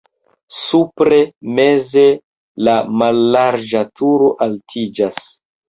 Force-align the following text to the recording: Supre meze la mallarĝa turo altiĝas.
Supre 0.59 1.19
meze 1.59 2.07
la 2.69 2.79
mallarĝa 3.03 3.87
turo 4.03 4.33
altiĝas. 4.51 5.25